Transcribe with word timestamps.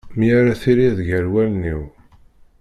Mi 0.17 0.27
ara 0.39 0.53
tiliḍ 0.61 0.97
gar 1.07 1.25
wallen-iw. 1.33 1.81